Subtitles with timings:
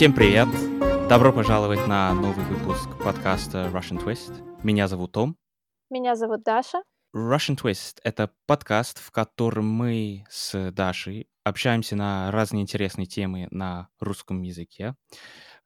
[0.00, 0.48] Всем привет!
[1.10, 4.32] Добро пожаловать на новый выпуск подкаста Russian Twist.
[4.62, 5.36] Меня зовут Том.
[5.90, 6.82] Меня зовут Даша.
[7.14, 13.90] Russian Twist— это подкаст, в котором мы с Дашей общаемся на разные интересные темы на
[14.00, 14.94] русском языке.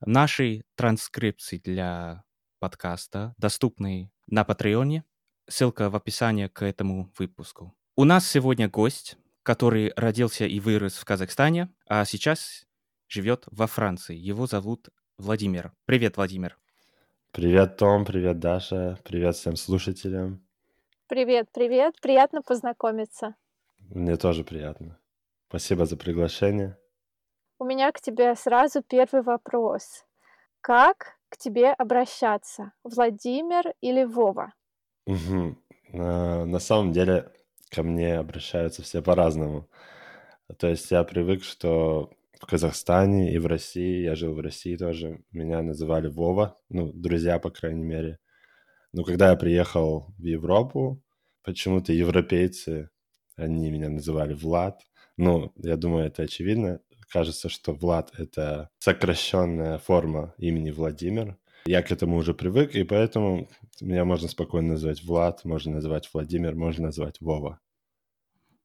[0.01, 2.25] Наши транскрипции для
[2.59, 5.05] подкаста доступны на Патреоне.
[5.49, 7.73] Ссылка в описании к этому выпуску.
[7.95, 12.67] У нас сегодня гость, который родился и вырос в Казахстане, а сейчас
[13.15, 14.17] живет во Франции.
[14.17, 15.73] Его зовут Владимир.
[15.85, 16.59] Привет, Владимир.
[17.31, 20.45] Привет, Том, привет, Даша, привет всем слушателям.
[21.07, 23.37] Привет, привет, приятно познакомиться.
[23.79, 24.99] Мне тоже приятно.
[25.49, 26.77] Спасибо за приглашение.
[27.61, 30.05] У меня к тебе сразу первый вопрос.
[30.61, 32.73] Как к тебе обращаться?
[32.83, 34.55] Владимир или Вова?
[35.07, 35.57] Угу.
[35.93, 37.31] На, на самом деле
[37.71, 39.69] ко мне обращаются все по-разному.
[40.59, 42.11] То есть я привык, что
[42.45, 47.39] в Казахстане и в России, я жил в России тоже, меня называли Вова, ну, друзья,
[47.39, 48.19] по крайней мере.
[48.93, 51.03] Но когда я приехал в Европу,
[51.43, 52.91] почему-то европейцы,
[53.37, 54.83] они меня называли Влад.
[55.17, 56.81] Ну, я думаю, это очевидно.
[57.09, 61.39] Кажется, что Влад— это сокращенная форма имени Владимир.
[61.65, 63.49] Я к этому уже привык, и поэтому
[63.81, 67.59] меня можно спокойно называть Влад, можно называть Владимир, можно назвать Вова.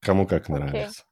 [0.00, 1.04] Кому как нравится.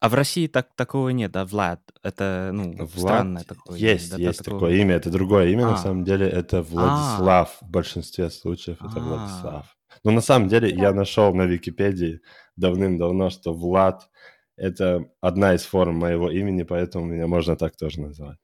[0.00, 1.80] А в России так, такого нет, да, Влад?
[2.02, 3.78] Это, ну, Влад странное такое.
[3.78, 4.94] Есть, да, есть такого- такое имя.
[4.96, 5.78] Это другое имя, на А.
[5.78, 6.28] самом деле.
[6.28, 7.56] Это Владислав.
[7.62, 9.00] В большинстве случаев это А.
[9.00, 9.76] Владислав.
[10.04, 12.20] Но на самом деле я нашел на Википедии
[12.56, 14.08] давным-давно, что Влад—
[14.56, 18.38] это одна из форм моего имени, поэтому меня можно так тоже назвать.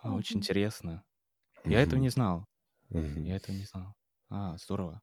[0.00, 1.02] А, очень интересно.
[1.64, 2.02] Я этого Мгм.
[2.02, 2.44] не знал.
[2.90, 3.24] Мгм.
[3.24, 3.94] Я этого не знал.
[4.30, 5.00] А, здорово.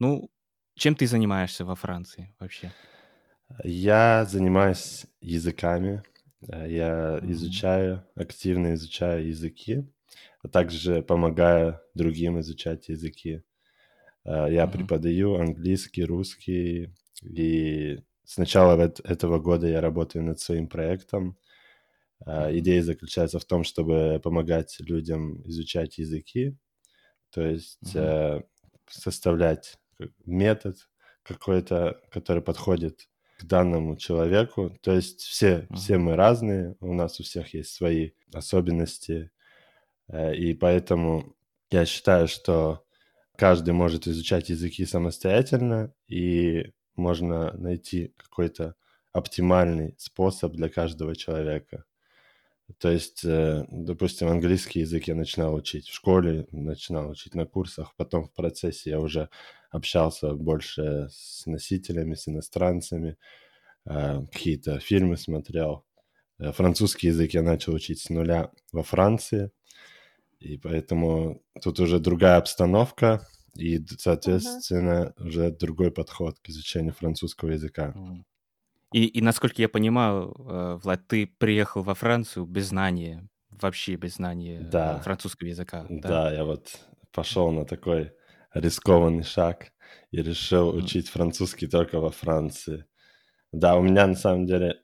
[0.00, 0.28] Ну,
[0.74, 2.72] чем ты занимаешься во Франции вообще?
[3.64, 6.02] Я занимаюсь языками.
[6.48, 9.84] э, Я изучаю, активно изучаю языки,
[10.42, 13.42] а также помогаю другим изучать языки.
[14.24, 20.68] Э, Я преподаю английский, русский, и с начала эт- этого года я работаю над своим
[20.68, 21.36] проектом.
[22.26, 22.56] Э.
[22.58, 26.56] Идея заключается в том, чтобы помогать людям изучать языки,
[27.30, 27.78] то есть
[28.88, 29.78] составлять
[30.26, 30.76] метод
[31.22, 33.08] какой-то, который подходит
[33.38, 34.76] к данному человеку.
[34.82, 36.04] То есть все, все Мгм.
[36.04, 39.30] мы разные, у нас у всех есть свои особенности,
[40.08, 41.36] э, и поэтому
[41.70, 42.84] я считаю, что
[43.36, 48.74] каждый может изучать языки самостоятельно, и можно найти какой-то
[49.12, 51.84] оптимальный способ для каждого человека.
[52.78, 57.94] То есть, э, допустим, английский язык я начинал учить в школе, начинал учить на курсах,
[57.96, 59.28] потом в процессе я уже
[59.72, 63.16] общался больше с носителями, с иностранцами,
[63.86, 65.84] э, какие-то фильмы смотрел.
[66.38, 69.50] Э, Французский язык я начал учить с нуля во Франции,
[70.40, 77.94] и поэтому тут уже другая обстановка, и, соответственно, уже другой подход к изучению французского языка.
[78.92, 84.16] И, и насколько я понимаю, э, Влад, ты приехал во Францию без знания, вообще без
[84.16, 85.00] знания Да.
[85.00, 86.08] французского языка, да?
[86.08, 86.78] Да, я вот
[87.12, 88.12] пошел на такой
[88.54, 89.72] рискованный шаг
[90.10, 92.86] и решил учить французский только во Франции.
[93.52, 94.82] Да, у меня на самом деле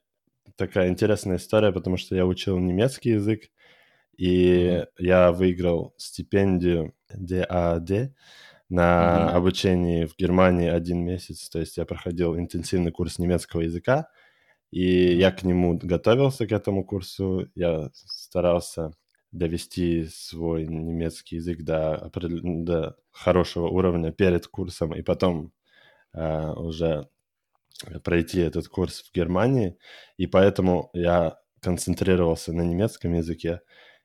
[0.57, 3.43] такая интересная история, потому что я учил немецкий язык,
[4.17, 8.13] и я выиграл стипендию DAAD
[8.69, 9.33] на Мгм.
[9.33, 11.49] обучении в Германии один месяц.
[11.49, 14.09] То есть я проходил интенсивный курс немецкого языка,
[14.71, 17.47] и я к нему готовился, к этому курсу.
[17.55, 18.91] Я старался
[19.31, 25.53] довести свой немецкий язык до, до хорошего уровня перед курсом, и потом
[26.13, 27.09] э, уже
[28.03, 29.77] пройти этот курс в Германии.
[30.17, 33.61] И поэтому я концентрировался на немецком языке.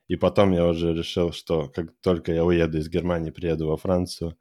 [0.07, 4.37] И потом я уже решил, что как только я уеду из Германии, приеду во Францию,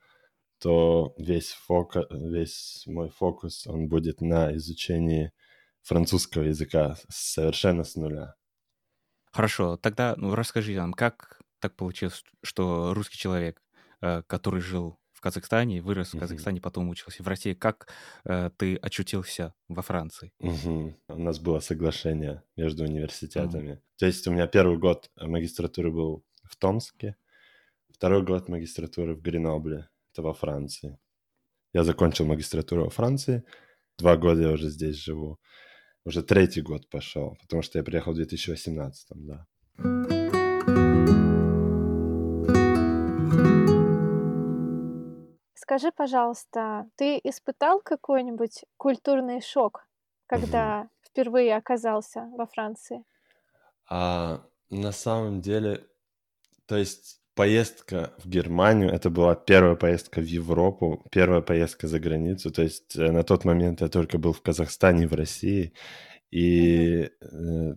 [0.59, 5.33] то весь, фока, весь мой фокус, он будет на изучении
[5.83, 8.35] французского языка совершенно с нуля.
[9.35, 13.61] Хорошо, тогда ну, расскажи нам, как так получилось, что русский человек,
[14.01, 16.21] э, который жил в Казахстане, вырос в.
[16.21, 17.89] Казахстане, потом учился в России, как
[18.25, 20.33] э, ты очутился во Франции?
[20.39, 20.97] Мгм.
[21.09, 23.81] У нас было соглашение между университетами.
[23.99, 27.17] То есть у меня первый год магистратуры был в Томске,
[27.91, 31.01] второй год магистратуры в Гренобле, это во Франции.
[31.73, 33.43] Я закончил магистратуру во Франции,
[33.99, 35.41] два года я уже здесь живу.
[36.07, 39.47] Уже третий год пошел, потому что я приехал в 2018, да.
[45.55, 49.87] Скажи, пожалуйста, ты испытал какой-нибудь культурный шок,
[50.27, 53.03] когда впервые оказался во Франции?
[53.89, 55.87] А, На самом деле,
[56.67, 62.51] то есть поездка в Германию, это была первая поездка в Европу, первая поездка за границу.
[62.51, 65.73] То есть э, на тот момент я только был в Казахстане, в России.
[66.31, 67.75] И э,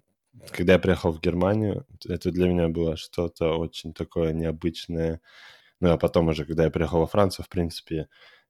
[0.52, 5.22] когда я приехал в Германию, это для меня было что-то очень такое необычное.
[5.80, 8.08] Ну, а потом уже, когда я приехал во Францию, в принципе,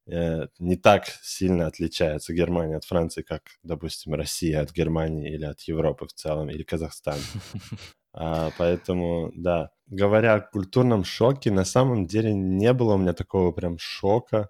[0.07, 5.61] э, не так сильно отличается Германия от Франции, как, допустим, Россия от Германии или от
[5.61, 7.19] Европы в целом, или Казахстан.
[8.19, 13.51] А, поэтому, да, говоря о культурном шоке, на самом деле не было у меня такого
[13.51, 14.49] прям шока.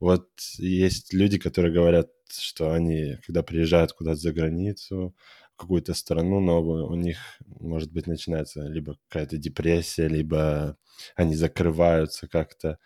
[0.00, 0.28] Вот
[0.58, 5.14] есть люди, которые говорят, что они, когда приезжают куда-то за границу,
[5.52, 10.76] в какую-то страну новую, у них, может быть, начинается либо какая-то депрессия, либо
[11.14, 12.78] они закрываются как-то,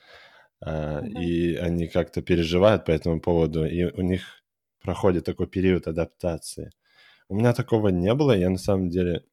[0.63, 1.23] mm-hmm.
[1.23, 4.43] и они как-то переживают по этому поводу, и у них
[4.83, 6.71] проходит такой период адаптации.
[7.31, 9.25] У меня такого не было, я на самом деле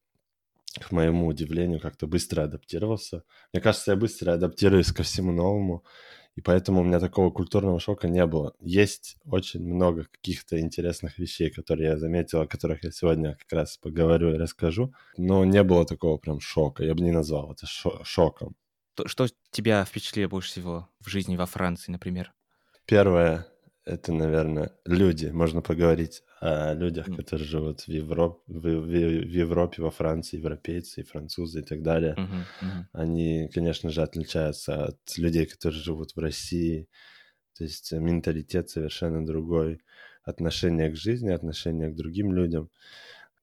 [0.79, 3.23] к моему удивлению, как-то быстро адаптировался.
[3.53, 5.83] Мне кажется, я быстро адаптируюсь ко всему новому,
[6.35, 8.53] и поэтому у меня такого культурного шока не было.
[8.59, 13.77] Есть очень много каких-то интересных вещей, которые я заметил, о которых я сегодня как раз
[13.77, 16.83] поговорю и расскажу, но не было такого прям шока.
[16.83, 18.55] Я бы не назвал это шо- шоком.
[19.05, 22.33] Что тебя впечатлило больше всего в жизни во Франции, например?
[22.85, 23.47] Первое
[23.85, 25.27] это, наверное, люди.
[25.27, 27.15] Можно поговорить о людях, mm.
[27.15, 28.41] которые живут в, Европ...
[28.47, 32.15] в, в, в Европе, во Франции, европейцы, французы и так далее.
[32.17, 32.27] Mm-hmm.
[32.61, 32.83] Mm-hmm.
[32.93, 36.87] Они, конечно же, отличаются от людей, которые живут в России.
[37.57, 39.81] То есть менталитет совершенно другой,
[40.23, 42.69] отношение к жизни, отношение к другим людям.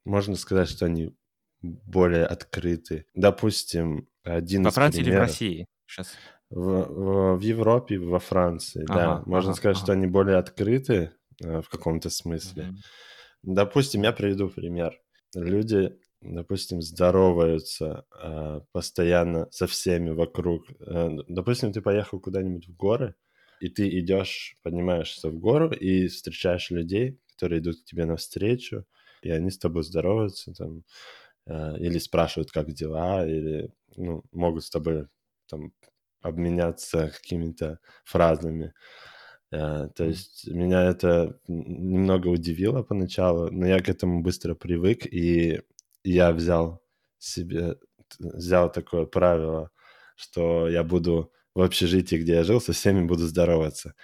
[0.05, 1.15] Можно сказать, что они
[1.63, 3.07] более открыты.
[3.15, 5.19] Допустим, один Во из Франции примеров...
[5.19, 5.67] или в России?
[5.87, 6.15] Сейчас
[6.51, 9.23] в, в, в Европе, во Франции, ага, да.
[9.27, 9.85] Можно ага, сказать, ага.
[9.85, 12.65] что они более открыты в каком-то смысле.
[12.65, 13.55] Mm-hmm.
[13.55, 15.01] Допустим, я приведу пример.
[15.35, 20.65] Люди, допустим, здороваются э, постоянно со всеми вокруг.
[20.81, 23.15] Э, допустим, ты поехал куда-нибудь в горы,
[23.61, 28.85] и ты идешь, поднимаешься в гору и встречаешь людей, которые идут к тебе навстречу,
[29.23, 30.85] и они с тобой здороваются, там,
[31.47, 35.07] э, или спрашивают, как дела, или ну, могут с тобой
[35.49, 35.73] там
[36.21, 38.73] обменяться какими-то фразами.
[39.53, 45.61] Uh, то есть меня это немного удивило поначалу, но я к этому быстро привык, и
[46.05, 46.83] я взял
[47.19, 47.77] себе,
[48.19, 49.71] взял такое правило,
[50.17, 53.95] что я буду в общежитии, где я жил, со всеми буду здороваться.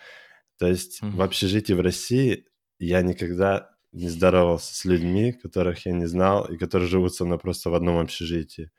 [0.58, 1.10] То есть mm-hmm.
[1.12, 2.44] в общежитии в России
[2.78, 7.38] я никогда не здоровался с людьми, которых я не знал, и которые живут со мной
[7.38, 8.70] просто в одном общежитии.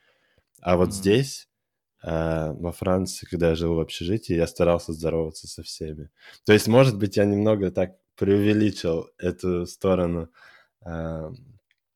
[0.62, 0.94] А вот mm-hmm.
[0.94, 1.49] здесь
[2.02, 6.10] а, во Франции, когда я жил в общежитии, я старался здороваться со всеми.
[6.46, 10.30] То есть, может быть, я немного так преувеличил эту сторону
[10.86, 11.30] э,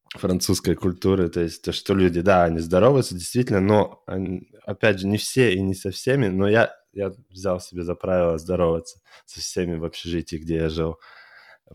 [0.10, 5.08] французской культуры, то есть то, что люди, да, они здороваются действительно, но они, опять же
[5.08, 9.40] не все и не со всеми, но я я взял себе за правило здороваться со
[9.42, 11.00] всеми в общежитии, где я жил,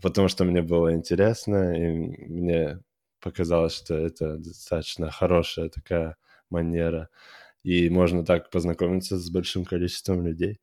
[0.01, 1.89] потому что мне было интересно и
[2.27, 2.79] мне
[3.19, 6.15] показалось, что это достаточно хорошая такая
[6.49, 7.09] манера
[7.63, 10.59] и можно так познакомиться с большим количеством людей.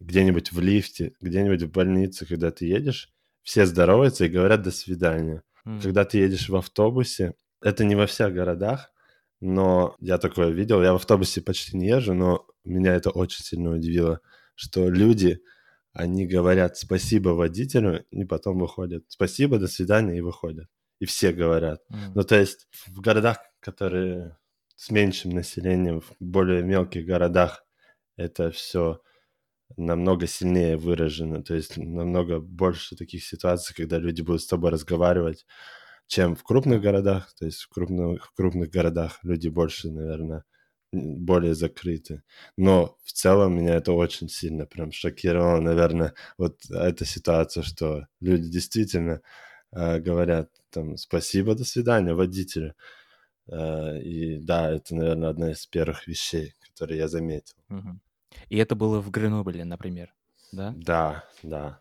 [0.00, 3.12] Где-нибудь в лифте, где-нибудь в больнице, когда ты едешь,
[3.42, 5.42] все здороваются и говорят «до свидания».
[5.64, 5.82] Mm.
[5.82, 8.92] Когда ты едешь в автобусе, это не во всех городах,
[9.40, 13.70] но я такое видел, я в автобусе почти не езжу, но меня это очень сильно
[13.70, 14.20] удивило,
[14.54, 15.40] что люди,
[15.92, 19.04] они говорят спасибо водителю, и потом выходят.
[19.08, 20.68] Спасибо, до свидания, и выходят.
[20.98, 21.80] И все говорят.
[21.90, 22.12] Mm.
[22.14, 24.36] Ну, то есть в городах, которые
[24.76, 27.64] с меньшим населением в более мелких городах
[28.16, 29.00] это все
[29.76, 35.46] намного сильнее выражено, то есть намного больше таких ситуаций, когда люди будут с тобой разговаривать,
[36.06, 40.44] чем в крупных городах, то есть в крупных, в крупных городах люди больше, наверное,
[40.92, 42.22] более закрыты.
[42.56, 48.48] Но в целом меня это очень сильно прям шокировало, наверное, вот эта ситуация, что люди
[48.48, 49.20] действительно
[49.72, 52.74] э, говорят там спасибо, до свидания водителю.
[53.48, 57.54] Э, и да, это, наверное, одна из первых вещей, которые я заметил.
[57.68, 58.00] Угу.
[58.48, 60.14] И это было в Гренобле, например,
[60.52, 60.74] да?
[60.76, 61.80] Да, да.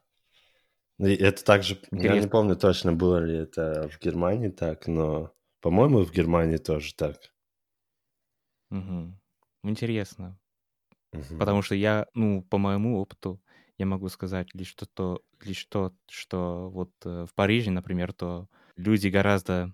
[1.00, 2.16] И это также, Интересно.
[2.16, 6.94] я не помню точно, было ли это в Германии так, но, по-моему, в Германии тоже
[6.96, 7.18] так.
[8.72, 9.14] Угу.
[9.64, 10.40] Интересно.
[11.12, 11.38] Угу.
[11.38, 13.42] Потому что я, ну, по моему опыту,
[13.78, 19.10] я могу сказать лишь то, лишь то, что вот э, в Париже, например, то люди
[19.10, 19.74] гораздо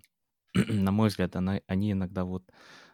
[0.54, 2.44] на мой взгляд, она, они иногда вот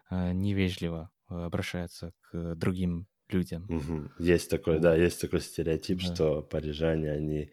[0.10, 3.66] э, невежливо э, обращаются к другим людям.
[3.70, 4.12] Угу.
[4.20, 6.16] Есть такой, да, есть такой стереотип, да.
[6.16, 7.52] что парижане, они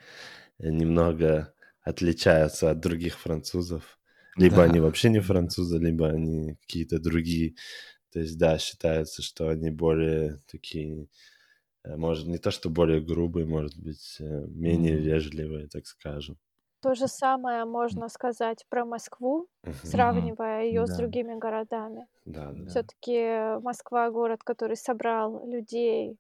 [0.59, 3.99] немного отличаются от других французов.
[4.37, 4.65] Либо Да.
[4.65, 7.55] они вообще не французы, либо они какие-то другие.
[8.13, 11.09] То есть, да, считается, что они более такие,
[11.85, 15.05] э, может, не то, что более грубые, может быть, э, менее Мгм.
[15.05, 16.39] вежливые, так скажем.
[16.85, 19.49] То же самое можно сказать про Москву,
[19.83, 20.97] сравнивая ее с Да.
[20.97, 22.09] другими городами.
[22.27, 22.65] Да, да.
[22.67, 26.19] Все-таки Москва город, который собрал людей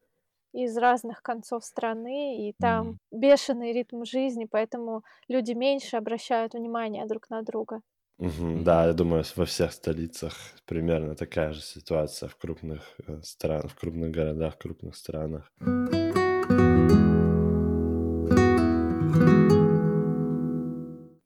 [0.52, 2.98] из разных концов страны, и там Мгм.
[3.12, 7.82] бешеный ритм жизни, поэтому люди меньше обращают внимание друг на друга.
[8.18, 10.34] Да, я думаю, во всех столицах
[10.66, 15.52] примерно такая же ситуация в крупных э, странах, в крупных городах, крупных странах.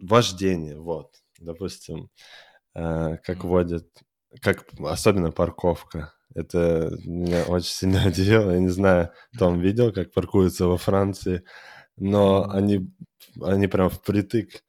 [0.09, 1.11] Вождение, вот.
[1.39, 2.11] Допустим,
[2.75, 3.87] э, как водят,
[4.41, 6.15] как особенно парковка.
[6.35, 8.53] Это меня очень сильно удивило.
[8.53, 11.45] Я не знаю, Том видел, как паркуются во Франции,
[11.97, 12.91] но они,
[13.43, 14.63] они прям впритык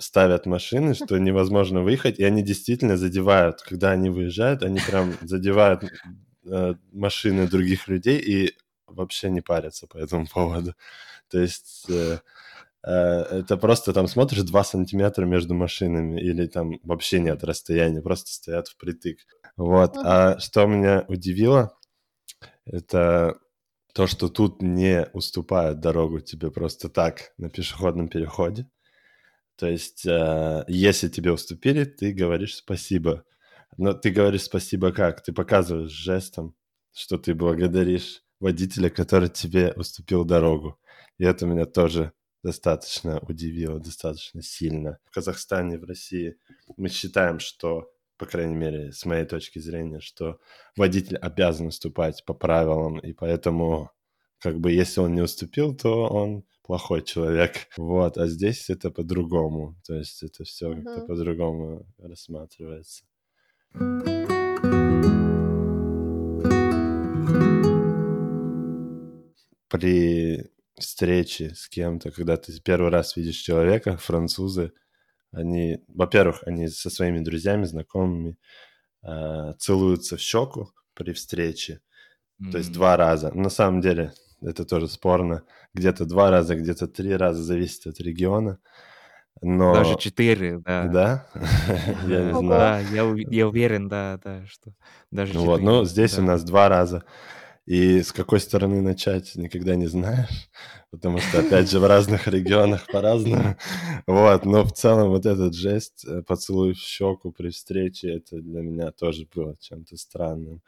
[0.00, 5.84] ставят машины, что невозможно выехать, и они действительно задевают, когда они выезжают, они прям задевают
[6.44, 10.74] э, машины других людей и вообще не парятся по этому поводу.
[11.28, 12.18] То есть э,
[12.90, 18.68] это просто там смотришь 2 сантиметра между машинами или там вообще нет расстояния, просто стоят
[18.68, 19.18] впритык.
[19.56, 19.96] Вот.
[19.96, 21.76] А что меня удивило,
[22.64, 23.38] это
[23.94, 28.68] то, что тут не уступают дорогу тебе просто так на пешеходном переходе.
[29.56, 33.24] То есть, э, если тебе уступили, ты говоришь спасибо.
[33.78, 35.22] Но ты говоришь спасибо как?
[35.22, 36.54] Ты показываешь жестом,
[36.92, 40.78] что ты благодаришь водителя, который тебе уступил дорогу.
[41.18, 42.12] И это меня тоже
[42.46, 44.98] достаточно удивило, достаточно сильно.
[45.04, 46.36] В Казахстане, в России
[46.76, 50.38] мы считаем, что, по крайней мере, с моей точки зрения, что
[50.76, 53.90] водитель обязан уступать по правилам, и поэтому,
[54.38, 57.66] как бы, если он не уступил, то он плохой человек.
[57.76, 59.74] Вот, а здесь это по-другому.
[59.84, 61.06] То есть это все как-то Мгм.
[61.08, 63.04] по-другому рассматривается.
[69.68, 74.72] При встрече с кем-то, когда ты первый раз видишь человека, французы,
[75.32, 78.38] они, во-первых, они со своими друзьями, знакомыми
[79.02, 81.80] э, целуются в щеку при встрече,
[82.50, 83.32] то есть два раза.
[83.32, 85.42] На самом деле это тоже спорно.
[85.74, 88.58] Где-то два раза, где-то три раза, зависит от региона.
[89.42, 89.74] Но...
[89.74, 90.84] Даже 4, да.
[90.86, 91.26] Да?
[92.06, 92.42] Я не знаю.
[92.42, 94.72] Да, я ув- я уверен, да, да, что
[95.10, 95.64] даже Ну Вот, 4.
[95.64, 97.04] ну, здесь у нас два раза.
[97.66, 100.48] И с какой стороны начать, никогда не знаешь,
[100.90, 103.56] потому что, опять же, в разных регионах по-разному.
[104.06, 108.60] Вот, но в целом вот этот жест, э, поцелуй в щеку при встрече, это для
[108.62, 110.62] меня тоже было чем-то странным.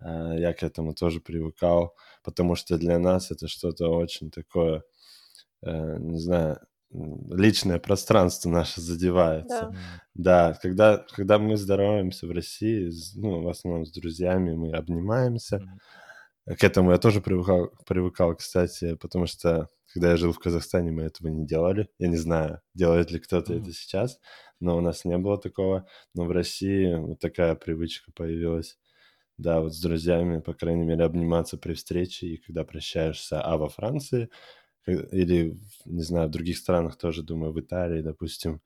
[0.00, 1.94] А, Я к этому тоже привыкал,
[2.24, 4.82] потому что для нас это что-то очень такое,
[5.62, 6.58] э, не знаю,
[6.92, 9.70] личное пространство наше задевается.
[9.72, 9.74] Да.
[10.14, 15.58] Да, когда, когда мы здороваемся в России, ну, в основном с друзьями, мы обнимаемся.
[15.58, 15.80] Мгм.
[16.46, 21.02] К этому я тоже привыкал, привыкал, кстати, потому что когда я жил в Казахстане, мы
[21.02, 21.88] этого не делали.
[21.98, 23.62] Я не знаю, делает ли кто-то Мгм.
[23.62, 24.20] это сейчас,
[24.60, 25.86] но у нас не было такого.
[26.14, 28.78] Но в России вот такая привычка появилась.
[29.38, 33.40] Да, вот с друзьями, по крайней мере, обниматься при встрече и когда прощаешься.
[33.42, 34.30] А во Франции
[34.86, 38.62] э, или, не знаю, в других странах тоже, думаю, в Италии, допустим,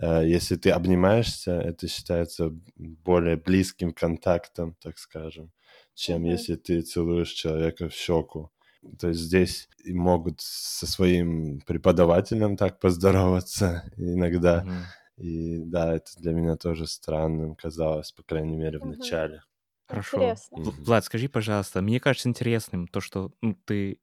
[0.00, 5.52] э, если ты обнимаешься, это считается более близким контактом, так скажем,
[5.98, 6.46] чем Мгм.
[6.46, 8.50] если ты целуешь человека в щеку.
[8.98, 14.66] То есть здесь и могут со своим преподавателем так поздороваться иногда.
[14.66, 14.92] Мгм.
[15.16, 18.86] И да, это для меня тоже странным казалось, по крайней мере, в Мгм.
[18.86, 19.42] начале.
[19.88, 20.42] Хорошо.
[20.56, 20.60] Интересно.
[20.64, 24.00] Влад, скажи, пожалуйста, мне кажется интересным то, что ну, ты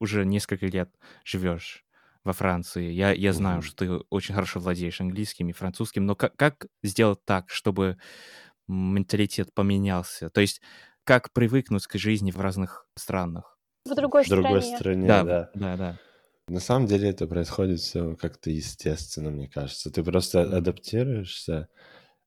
[0.00, 1.86] уже несколько лет живешь
[2.24, 2.90] во Франции.
[2.92, 3.62] Я, я знаю, Мгм.
[3.62, 7.98] что ты очень хорошо владеешь английским и французским, но как, как сделать так, чтобы
[8.68, 10.30] менталитет поменялся?
[10.30, 10.62] То есть
[11.10, 13.58] как привыкнуть к жизни в разных странах?
[13.84, 14.62] В другой В другой стране.
[14.62, 15.50] стране, Да, да.
[15.54, 15.98] да, да.
[16.48, 19.90] На самом деле это происходит все как-то естественно, мне кажется.
[19.90, 21.68] Ты просто адаптируешься.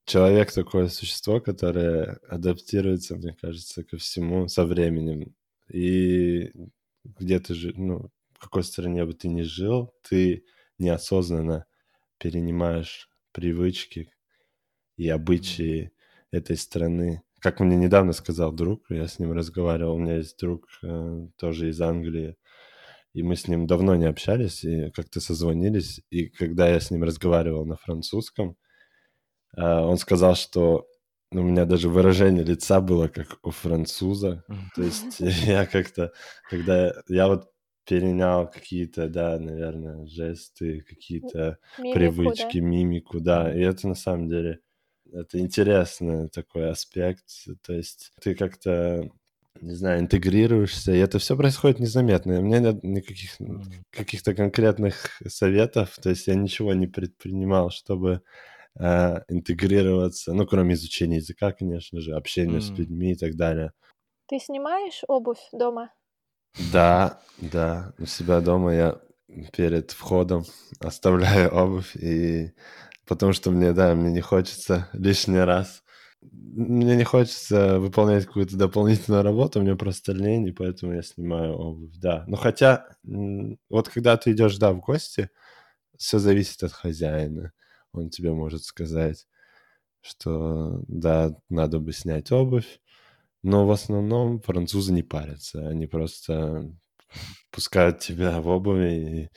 [0.06, 5.34] Человек такое существо, которое адаптируется, мне кажется, ко всему со временем.
[5.72, 6.52] И
[7.04, 10.44] где ты же, ну, в какой стране бы ты ни жил, ты
[10.78, 11.66] неосознанно
[12.18, 14.12] перенимаешь привычки
[14.96, 15.92] и обычаи
[16.30, 17.22] этой страны.
[17.44, 21.68] Как мне недавно сказал друг, я с ним разговаривал, у меня есть друг э, тоже
[21.68, 22.38] из Англии,
[23.12, 27.04] и мы с ним давно не общались, и как-то созвонились, и когда я с ним
[27.04, 28.56] разговаривал на французском,
[29.54, 30.88] а, он сказал, что
[31.32, 34.42] у меня даже выражение лица было как у француза.
[34.74, 36.12] То есть я как-то,
[36.48, 37.50] когда я вот
[37.86, 42.64] перенял какие-то, да, наверное, жесты, какие-то Мимику, привычки, да?
[42.66, 43.54] мимику, да.
[43.54, 44.60] И это на самом деле
[45.14, 47.24] это интересный такой аспект.
[47.62, 49.10] То есть ты как-то
[49.60, 52.38] не знаю, интегрируешься, и это все происходит незаметно.
[52.38, 53.38] У меня нет никаких
[53.90, 58.22] каких-то конкретных советов, то есть я ничего не предпринимал, чтобы
[58.78, 63.72] э, интегрироваться, ну, кроме изучения языка, конечно же, общения с людьми и так далее.
[64.26, 65.92] Ты снимаешь обувь дома?
[66.72, 69.00] Да, да, у себя дома я
[69.52, 70.44] перед входом
[70.80, 72.52] оставляю обувь, и
[73.06, 75.82] потому что мне, да, мне не хочется лишний раз
[76.32, 81.94] мне не хочется выполнять какую-то дополнительную работу, мне просто лень, и поэтому я снимаю обувь,
[81.98, 82.24] да.
[82.28, 82.86] Но хотя,
[83.68, 85.28] вот когда ты идешь, да, в гости,
[85.98, 87.52] все зависит от хозяина.
[87.92, 89.26] Он тебе может сказать,
[90.02, 92.80] что, да, надо бы снять обувь,
[93.42, 96.70] но в основном французы не парятся, они просто
[97.52, 99.30] пускают тебя в обуви, и,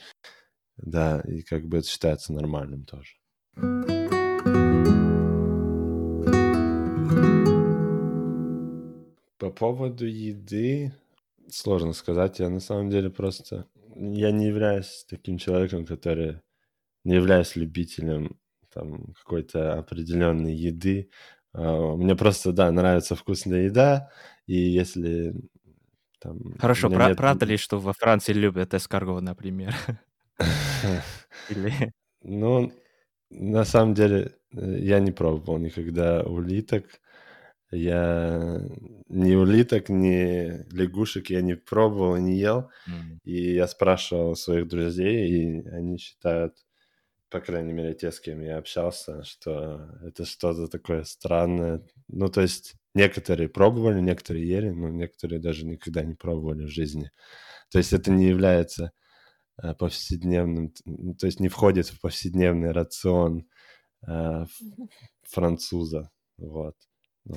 [0.78, 3.17] да, и как бы это считается нормальным тоже.
[9.38, 10.92] По поводу еды
[11.48, 12.38] сложно сказать.
[12.38, 13.66] Я на самом деле просто...
[13.94, 16.40] Я не являюсь таким человеком, который...
[17.04, 18.38] Не являюсь любителем
[18.72, 21.10] там какой-то определенной еды.
[21.54, 24.10] Uh, мне просто, да, нравится вкусная еда,
[24.46, 25.34] и если
[26.20, 26.54] там...
[26.58, 27.16] Хорошо, пра- нет...
[27.16, 29.74] правда ли, что во Франции любят эскарго, например?
[32.20, 32.72] Ну,
[33.30, 36.84] на самом деле, э, я не пробовал никогда улиток.
[37.70, 38.62] Я
[39.08, 42.70] ни улиток, ни лягушек я не пробовал, не ел.
[42.88, 43.18] Mm.
[43.24, 46.54] И я спрашивал своих друзей, и они считают,
[47.28, 51.82] по крайней мере, те, с кем я общался, что это что-то такое странное.
[52.08, 57.10] Ну, то есть некоторые пробовали, некоторые ели, но некоторые даже никогда не пробовали в жизни.
[57.70, 58.92] То есть это не является
[59.78, 60.72] повседневным,
[61.18, 63.46] то есть не входит в повседневный рацион
[64.06, 64.44] э,
[65.22, 66.10] француза.
[66.36, 66.74] Вот.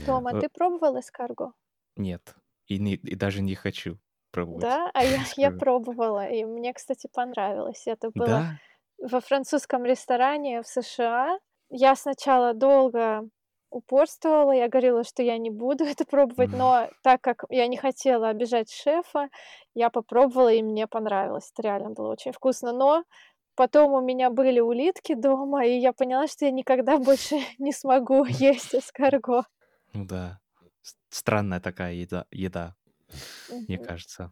[0.05, 1.53] Тома, ты пробовал эскарго?
[1.95, 2.35] Нет,
[2.67, 3.99] и, не, и даже не хочу
[4.31, 4.61] пробовать.
[4.61, 7.83] Да, а я, я пробовала, и мне, кстати, понравилось.
[7.85, 8.59] Это было Да?
[8.97, 11.39] во французском ресторане в США.
[11.69, 13.23] Я сначала долго
[13.71, 18.29] упорствовала, я говорила, что я не буду это пробовать, но так как я не хотела
[18.29, 19.29] обижать шефа,
[19.73, 21.51] я попробовала, и мне понравилось.
[21.53, 22.73] Это реально было очень вкусно.
[22.73, 23.03] Но
[23.55, 28.25] потом у меня были улитки дома, и я поняла, что я никогда больше не смогу
[28.25, 29.45] есть эскарго.
[29.93, 30.39] Ну да.
[31.09, 32.75] Странная такая еда, еда
[33.67, 34.31] мне кажется.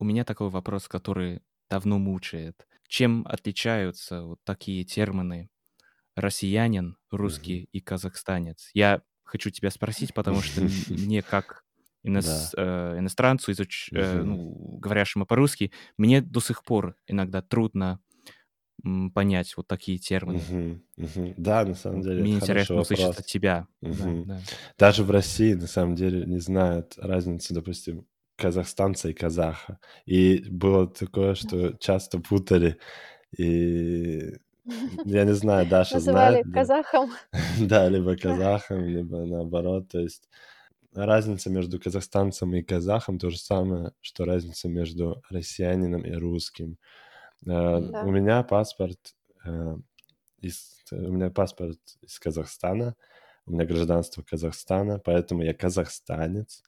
[0.00, 2.67] У меня такой вопрос, который давно мучает.
[2.88, 5.50] Чем отличаются вот такие термины
[6.16, 8.70] россиянин, русский и казахстанец?
[8.74, 11.64] Я хочу тебя спросить, потому что мне как
[12.02, 13.90] э, иностранцу, изуч...
[13.92, 18.00] э, ну, говорящему по-русски, мне до сих пор иногда трудно
[19.12, 20.38] понять вот такие термины.
[20.96, 21.34] Угу, угу.
[21.36, 22.22] Да, на самом деле.
[22.22, 23.66] Мне интересно услышать от тебя.
[23.80, 24.24] Угу.
[24.24, 24.40] Да, да.
[24.78, 28.06] Даже в России на самом деле не знают разницы, допустим,
[28.38, 29.78] казахстанца и казаха.
[30.06, 32.78] И было такое, что часто путали.
[33.36, 34.32] И
[35.04, 36.54] я не знаю, Даша Называли знает.
[36.54, 37.10] казахом.
[37.60, 39.88] Да, либо казахом, либо наоборот.
[39.88, 40.28] То есть
[40.94, 46.78] разница между казахстанцем и казахом то же самое, что разница между россиянином и русским.
[47.44, 48.02] Э, да.
[48.04, 49.76] У меня паспорт э,
[50.40, 52.94] из, у меня паспорт из Казахстана,
[53.46, 56.62] у меня гражданство Казахстана, поэтому я казахстанец.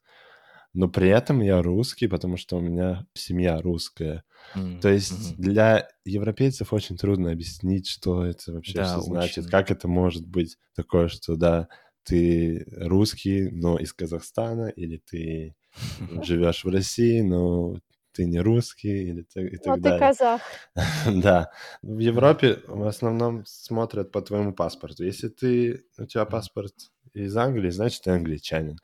[0.73, 4.23] Но при этом я русский, потому что у меня семья русская.
[4.55, 4.79] Mm-hmm.
[4.79, 5.35] То есть mm-hmm.
[5.37, 10.57] для европейцев очень трудно объяснить, что это вообще да, что значит, как это может быть
[10.73, 11.67] такое, что да,
[12.03, 15.55] ты русский, но из Казахстана, или ты
[16.23, 17.77] живешь в России, но
[18.13, 19.99] ты не русский или и так ну, далее.
[19.99, 20.41] ты казах.
[21.23, 21.51] да.
[21.81, 25.03] В Европе в основном смотрят по твоему паспорту.
[25.03, 26.73] Если ты, у тебя паспорт
[27.13, 28.77] из Англии, значит, ты англичанин.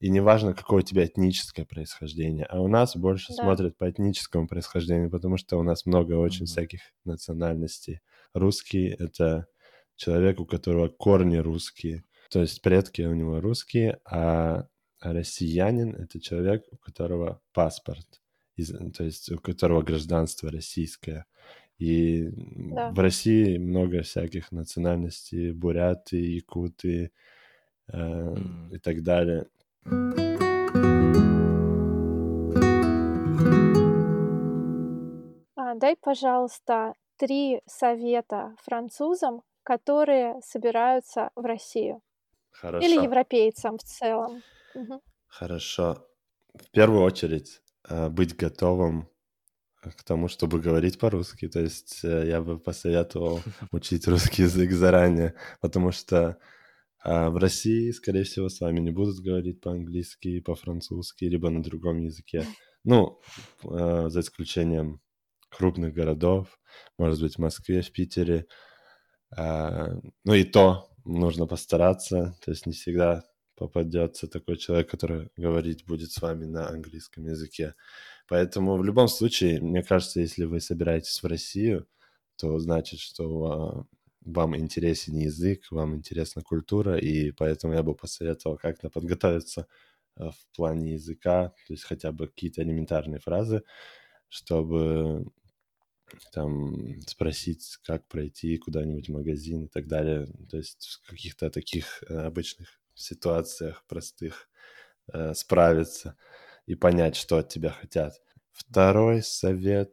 [0.00, 2.44] И неважно, какое у тебя этническое происхождение.
[2.46, 3.42] А у нас больше да.
[3.42, 6.46] смотрят по этническому происхождению, потому что у нас много очень mm-hmm.
[6.46, 8.00] всяких национальностей.
[8.32, 9.46] Русский— это
[9.96, 12.04] человек, у которого корни русские.
[12.30, 14.66] То есть предки у него русские, а
[15.00, 18.20] россиянин— это человек, у которого паспорт
[18.56, 21.26] из, то есть у которого гражданство российское.
[21.78, 22.90] И да.
[22.92, 27.10] в России много всяких национальностей, буряты, якуты
[27.88, 28.76] э, mm.
[28.76, 29.46] и так далее.
[35.56, 42.00] А, дай, пожалуйста, три совета французам, которые собираются в Россию.
[42.50, 42.86] Хорошо.
[42.86, 44.42] Или европейцам в целом.
[44.74, 45.00] Мгм.
[45.26, 46.06] Хорошо.
[46.54, 49.08] В первую очередь, э, быть готовым
[49.82, 51.48] к тому, чтобы говорить по-русски.
[51.48, 53.40] То есть э, я бы посоветовал
[53.72, 56.38] учить русский язык заранее, потому что
[57.04, 61.98] а, в России, скорее всего, с вами не будут говорить по-английски, по-французски, либо на другом
[61.98, 62.46] языке.
[62.82, 63.20] Ну,
[63.62, 65.00] э, за исключением
[65.50, 66.58] крупных городов,
[66.98, 68.46] может быть, в Москве, в Питере.
[69.36, 69.88] А,
[70.24, 76.10] ну и то нужно постараться, то есть не всегда попадется такой человек, который говорить будет
[76.10, 77.74] с вами на английском языке.
[78.28, 81.86] Поэтому в любом случае, мне кажется, если вы собираетесь в Россию,
[82.36, 83.86] то значит, что а,
[84.24, 89.66] вам интересен язык, вам интересна культура, и поэтому я бы посоветовал как-то подготовиться
[90.16, 93.62] а, в плане языка, то есть хотя бы какие-то элементарные фразы,
[94.28, 95.26] чтобы
[96.32, 100.26] там спросить, как пройти куда-нибудь в магазин и так далее.
[100.50, 104.48] То есть в каких-то таких э, обычных ситуациях простых
[105.12, 106.16] э, справиться
[106.66, 108.20] и понять, что от тебя хотят.
[108.52, 109.92] Второй совет.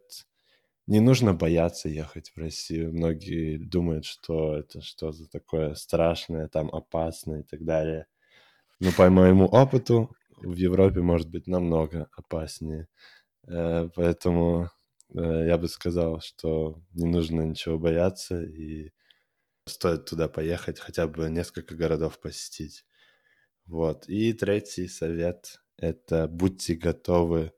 [0.91, 2.91] Не нужно бояться ехать в Россию.
[2.91, 8.07] Многие думают, что это что-то такое страшное, там опасное и так далее.
[8.81, 12.89] Но по моему опыту в Европе может быть намного опаснее.
[13.47, 14.69] Э, поэтому
[15.15, 18.91] э, я бы сказал, что не нужно ничего бояться и
[19.65, 22.83] стоит туда поехать, хотя бы несколько городов посетить.
[23.65, 24.09] Вот.
[24.09, 27.53] И третий совет— это будьте готовы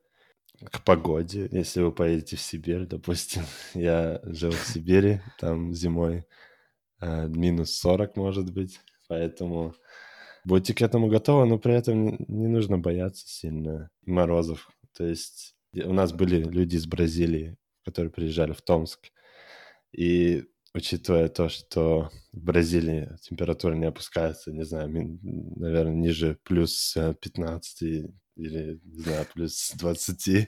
[0.71, 1.47] к погоде.
[1.52, 6.26] Если вы поедете в Сибирь, допустим, я жил в Сибири, там зимой
[7.02, 9.76] э, минус 40 может быть, поэтому
[10.45, 14.69] будьте к этому готовы, но при этом не, нужно бояться сильно морозов.
[14.95, 19.12] То есть у нас были люди из Бразилии, которые приезжали в Томск,
[19.91, 24.89] и учитывая то, что в Бразилии температура не опускается, не знаю,
[25.21, 30.48] наверное, ниже плюс 15 э, или, не знаю, плюс 20 э,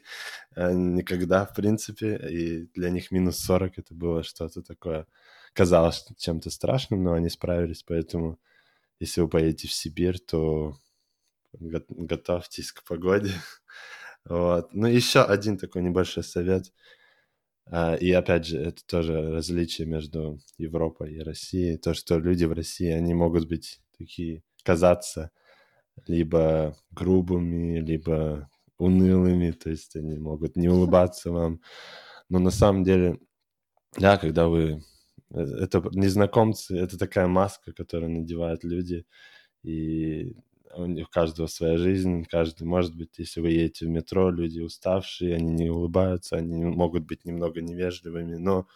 [0.74, 5.08] никогда, в принципе, и для них минус 40 это было что-то такое,
[5.54, 8.40] казалось чем-то страшным, но они справились, поэтому
[9.00, 10.78] если вы поедете в Сибирь, то
[11.54, 13.32] готовьтесь к погоде.
[14.28, 14.74] Вот.
[14.74, 16.74] Ну, еще один такой небольшой совет–
[17.68, 21.78] а, и опять же, это тоже различие между Европой и Россией.
[21.78, 25.32] То, что люди в России, они могут быть такие, казаться
[26.08, 31.62] либо грубыми, либо унылыми, то есть они могут не улыбаться вам.
[32.30, 33.20] Но на самом деле,
[33.98, 34.84] да, когда вы...
[35.34, 39.06] Э, это незнакомцы, это такая маска, которую надевают люди,
[39.64, 40.36] и
[40.78, 45.54] у каждого своя жизнь, каждый, может быть, если вы едете в метро, люди уставшие, они
[45.54, 48.68] не улыбаются, они могут быть немного невежливыми, но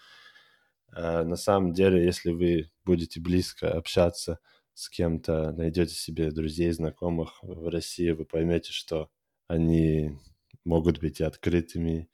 [0.96, 4.40] э, на самом деле, если вы будете близко общаться
[4.80, 9.10] с кем-то, найдете себе друзей, знакомых в России, вы поймете, что
[9.48, 10.18] они
[10.64, 12.10] могут быть и открытыми,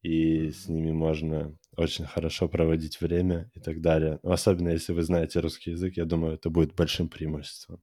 [0.00, 4.20] и с ними можно очень хорошо проводить время и так далее.
[4.22, 7.82] Но особенно если вы знаете русский язык, я думаю, это будет большим преимуществом.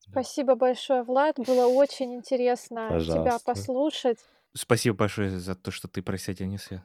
[0.00, 1.36] Спасибо большое, Влад.
[1.38, 3.44] Было очень интересно тебя Пожалуйста.
[3.44, 4.18] послушать.
[4.54, 6.84] Спасибо большое за то, что ты присоединился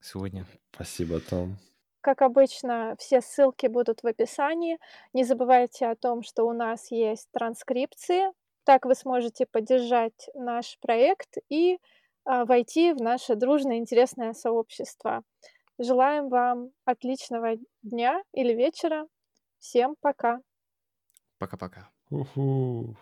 [0.00, 0.46] сегодня.
[0.74, 1.56] Спасибо, Том.
[2.02, 4.78] Как обычно, все ссылки будут в описании.
[5.12, 8.32] Не забывайте о том, что у нас есть транскрипции.
[8.64, 11.78] Так вы сможете поддержать наш проект и
[12.24, 15.22] а, войти в наше дружное интересное сообщество.
[15.78, 19.06] Желаем вам отличного дня или вечера.
[19.60, 20.40] Всем пока.
[21.38, 21.88] Пока-пока.
[22.10, 22.96] Уху.